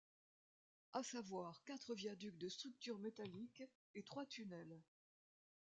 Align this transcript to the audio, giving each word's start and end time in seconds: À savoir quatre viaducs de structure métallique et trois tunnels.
À 0.93 1.03
savoir 1.03 1.63
quatre 1.63 1.93
viaducs 1.93 2.39
de 2.39 2.49
structure 2.49 2.97
métallique 2.97 3.61
et 3.93 4.01
trois 4.01 4.25
tunnels. 4.25 4.81